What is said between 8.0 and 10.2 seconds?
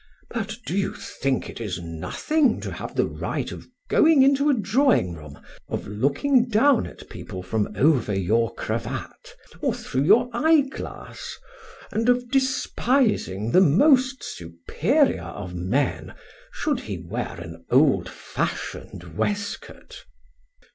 your cravat, or through